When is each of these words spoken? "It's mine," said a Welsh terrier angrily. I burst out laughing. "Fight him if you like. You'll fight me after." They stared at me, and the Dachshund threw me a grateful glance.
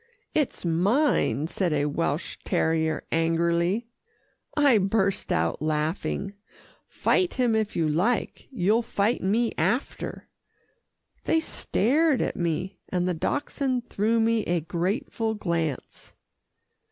"It's 0.33 0.65
mine," 0.65 1.45
said 1.45 1.71
a 1.73 1.85
Welsh 1.85 2.39
terrier 2.43 3.03
angrily. 3.11 3.85
I 4.57 4.79
burst 4.79 5.31
out 5.31 5.61
laughing. 5.61 6.33
"Fight 6.87 7.35
him 7.35 7.53
if 7.53 7.75
you 7.75 7.87
like. 7.87 8.47
You'll 8.49 8.81
fight 8.81 9.21
me 9.21 9.53
after." 9.59 10.27
They 11.25 11.39
stared 11.39 12.19
at 12.19 12.35
me, 12.35 12.79
and 12.89 13.07
the 13.07 13.13
Dachshund 13.13 13.85
threw 13.85 14.19
me 14.19 14.41
a 14.45 14.61
grateful 14.61 15.35
glance. 15.35 16.13